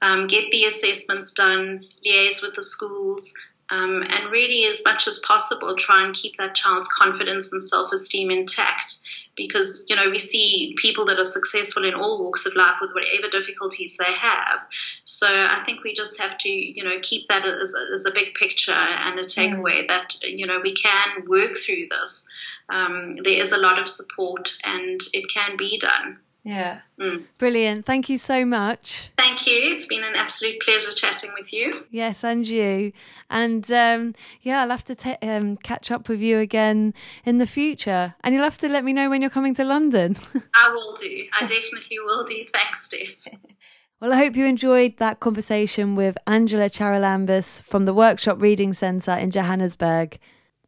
um, 0.00 0.26
get 0.26 0.50
the 0.50 0.64
assessments 0.64 1.32
done, 1.32 1.84
liaise 2.06 2.40
with 2.40 2.54
the 2.54 2.62
schools, 2.62 3.32
um, 3.70 4.04
and 4.08 4.30
really, 4.30 4.64
as 4.66 4.80
much 4.84 5.08
as 5.08 5.18
possible, 5.20 5.74
try 5.74 6.04
and 6.04 6.14
keep 6.14 6.36
that 6.36 6.54
child's 6.54 6.88
confidence 6.88 7.52
and 7.52 7.62
self 7.62 7.92
esteem 7.92 8.30
intact. 8.30 8.98
Because, 9.36 9.84
you 9.88 9.96
know, 9.96 10.08
we 10.10 10.18
see 10.18 10.74
people 10.78 11.04
that 11.06 11.18
are 11.18 11.24
successful 11.24 11.84
in 11.84 11.94
all 11.94 12.22
walks 12.22 12.46
of 12.46 12.56
life 12.56 12.76
with 12.80 12.90
whatever 12.94 13.28
difficulties 13.30 13.96
they 13.98 14.12
have. 14.12 14.60
So 15.04 15.26
I 15.26 15.62
think 15.66 15.84
we 15.84 15.92
just 15.94 16.18
have 16.18 16.38
to, 16.38 16.48
you 16.48 16.82
know, 16.82 16.98
keep 17.02 17.28
that 17.28 17.44
as, 17.46 17.74
as 17.94 18.06
a 18.06 18.10
big 18.10 18.34
picture 18.34 18.72
and 18.72 19.18
a 19.18 19.24
takeaway 19.24 19.86
that, 19.88 20.14
you 20.22 20.46
know, 20.46 20.60
we 20.62 20.74
can 20.74 21.26
work 21.28 21.56
through 21.56 21.88
this. 21.90 22.26
Um, 22.68 23.16
there 23.22 23.40
is 23.40 23.52
a 23.52 23.58
lot 23.58 23.78
of 23.78 23.88
support 23.88 24.56
and 24.64 25.00
it 25.12 25.30
can 25.32 25.56
be 25.56 25.78
done. 25.78 26.18
Yeah. 26.46 26.82
Mm. 27.00 27.24
Brilliant. 27.38 27.86
Thank 27.86 28.08
you 28.08 28.16
so 28.16 28.44
much. 28.44 29.10
Thank 29.18 29.48
you. 29.48 29.74
It's 29.74 29.84
been 29.84 30.04
an 30.04 30.14
absolute 30.14 30.60
pleasure 30.60 30.92
chatting 30.92 31.32
with 31.36 31.52
you. 31.52 31.84
Yes, 31.90 32.22
and 32.22 32.46
you. 32.46 32.92
And 33.28 33.70
um, 33.72 34.14
yeah, 34.42 34.62
I'll 34.62 34.70
have 34.70 34.84
to 34.84 35.18
um, 35.28 35.56
catch 35.56 35.90
up 35.90 36.08
with 36.08 36.20
you 36.20 36.38
again 36.38 36.94
in 37.24 37.38
the 37.38 37.48
future. 37.48 38.14
And 38.22 38.32
you'll 38.32 38.44
have 38.44 38.58
to 38.58 38.68
let 38.68 38.84
me 38.84 38.92
know 38.92 39.10
when 39.10 39.22
you're 39.22 39.30
coming 39.30 39.56
to 39.56 39.64
London. 39.64 40.16
I 40.54 40.70
will 40.70 40.94
do. 40.94 41.24
I 41.38 41.46
definitely 41.46 41.98
will 41.98 42.22
do. 42.22 42.44
Thanks, 42.52 42.84
Steph. 42.84 43.34
well, 44.00 44.12
I 44.12 44.16
hope 44.18 44.36
you 44.36 44.46
enjoyed 44.46 44.98
that 44.98 45.18
conversation 45.18 45.96
with 45.96 46.16
Angela 46.28 46.70
Charalambous 46.70 47.60
from 47.60 47.82
the 47.82 47.94
Workshop 47.94 48.40
Reading 48.40 48.72
Centre 48.72 49.14
in 49.16 49.32
Johannesburg. 49.32 50.20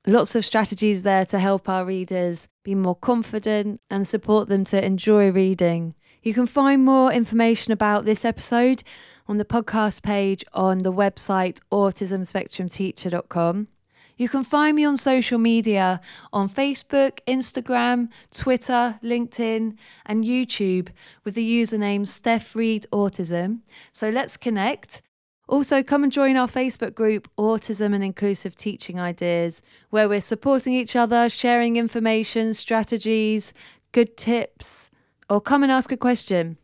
Lots 0.08 0.34
of 0.34 0.42
strategies 0.42 1.02
there 1.02 1.26
to 1.26 1.38
help 1.38 1.68
our 1.68 1.84
readers 1.84 2.48
be 2.64 2.74
more 2.74 2.94
confident 2.94 3.82
and 3.90 4.08
support 4.08 4.48
them 4.48 4.64
to 4.64 4.82
enjoy 4.82 5.30
reading. 5.30 5.94
You 6.22 6.32
can 6.32 6.46
find 6.46 6.82
more 6.82 7.12
information 7.12 7.74
about 7.74 8.06
this 8.06 8.24
episode 8.24 8.82
on 9.26 9.36
the 9.36 9.44
podcast 9.44 10.00
page 10.00 10.46
on 10.54 10.78
the 10.78 10.94
website 10.94 11.58
autismspectrumteacher.com. 11.70 13.68
You 14.16 14.30
can 14.30 14.44
find 14.44 14.76
me 14.76 14.86
on 14.86 14.96
social 14.96 15.38
media 15.38 16.00
on 16.32 16.48
Facebook, 16.48 17.18
Instagram, 17.26 18.08
Twitter, 18.30 18.98
LinkedIn, 19.04 19.76
and 20.06 20.24
YouTube 20.24 20.88
with 21.22 21.34
the 21.34 21.46
username 21.46 22.08
Steph 22.08 22.56
Reed 22.56 22.86
Autism. 22.92 23.58
So 23.92 24.08
let's 24.08 24.38
connect. 24.38 25.02
Also, 25.48 25.82
come 25.82 26.04
and 26.04 26.12
join 26.12 26.36
our 26.36 26.46
Facebook 26.46 26.94
group, 26.94 27.26
Autism 27.38 27.94
and 27.94 28.04
Inclusive 28.04 28.54
Teaching 28.54 29.00
Ideas, 29.00 29.62
where 29.88 30.06
we're 30.06 30.20
supporting 30.20 30.74
each 30.74 30.94
other, 30.94 31.30
sharing 31.30 31.76
information, 31.76 32.52
strategies, 32.52 33.54
good 33.92 34.18
tips, 34.18 34.90
or 35.30 35.40
come 35.40 35.62
and 35.62 35.72
ask 35.72 35.90
a 35.90 35.96
question. 35.96 36.58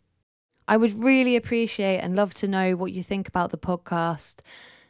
I 0.68 0.76
would 0.76 1.02
really 1.02 1.34
appreciate 1.34 2.00
and 2.00 2.14
love 2.14 2.34
to 2.34 2.48
know 2.48 2.76
what 2.76 2.92
you 2.92 3.02
think 3.02 3.26
about 3.26 3.52
the 3.52 3.58
podcast. 3.58 4.40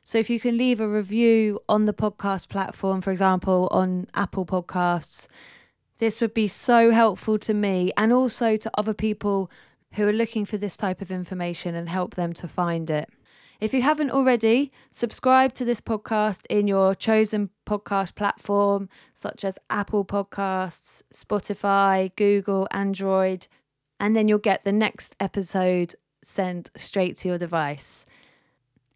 So, 0.03 0.19
if 0.19 0.29
you 0.29 0.41
can 0.41 0.59
leave 0.59 0.81
a 0.81 0.89
review 0.89 1.61
on 1.69 1.85
the 1.85 1.95
podcast 1.95 2.49
platform, 2.49 3.01
for 3.01 3.13
example, 3.13 3.69
on 3.71 4.09
Apple 4.13 4.45
Podcasts, 4.45 5.29
this 5.99 6.21
would 6.21 6.35
be 6.35 6.49
so 6.49 6.91
helpful 6.91 7.39
to 7.39 7.55
me 7.55 7.93
and 7.97 8.13
also 8.13 8.57
to 8.57 8.71
other 8.77 8.93
people 8.93 9.53
who 9.93 10.09
are 10.09 10.13
looking 10.13 10.45
for 10.45 10.57
this 10.57 10.77
type 10.77 11.01
of 11.01 11.13
information 11.13 11.77
and 11.77 11.89
help 11.89 12.17
them 12.17 12.33
to 12.33 12.49
find 12.49 12.91
it. 12.91 13.09
If 13.61 13.73
you 13.73 13.83
haven't 13.83 14.11
already, 14.11 14.73
subscribe 14.91 15.55
to 15.55 15.65
this 15.65 15.81
podcast 15.81 16.45
in 16.51 16.67
your 16.67 16.95
chosen 16.95 17.51
podcast 17.67 18.15
platform, 18.15 18.89
such 19.15 19.45
as 19.45 19.59
Apple 19.71 20.05
Podcasts, 20.05 21.03
Spotify, 21.13 22.15
Google, 22.17 22.67
Android, 22.73 23.47
and 24.01 24.17
then 24.17 24.29
you'll 24.29 24.39
get 24.39 24.65
the 24.65 24.73
next 24.73 25.15
episode 25.21 25.95
sent 26.23 26.71
straight 26.77 27.17
to 27.19 27.29
your 27.29 27.39
device. 27.39 28.05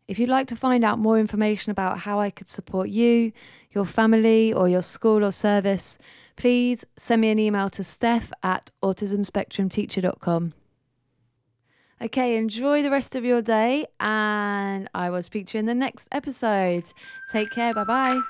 If 0.09 0.19
you'd 0.19 0.29
like 0.31 0.49
to 0.49 0.57
find 0.57 0.85
out 0.85 0.99
more 0.99 1.19
information 1.19 1.71
about 1.71 2.01
how 2.01 2.19
I 2.19 2.31
could 2.31 2.49
support 2.49 2.89
you, 2.89 3.33
your 3.71 3.85
family, 3.85 4.53
or 4.53 4.69
your 4.69 4.83
school 4.83 5.25
or 5.25 5.33
service, 5.33 5.99
please 6.35 6.85
send 6.97 7.21
me 7.21 7.31
an 7.31 7.39
email 7.39 7.69
to 7.71 7.85
steph 7.85 8.33
at 8.43 8.71
autismspectrumteacher.com. 8.83 10.55
Okay, 12.01 12.37
enjoy 12.37 12.83
the 12.83 12.91
rest 12.91 13.17
of 13.17 13.25
your 13.25 13.43
day, 13.43 13.87
and 13.99 14.89
I 14.95 15.11
will 15.11 15.23
speak 15.23 15.49
to 15.49 15.59
you 15.59 15.61
in 15.61 15.67
the 15.67 15.75
next 15.75 16.07
episode. 16.13 16.85
Take 17.33 17.51
care. 17.51 17.75
Bye 17.75 17.85
bye. 17.85 18.21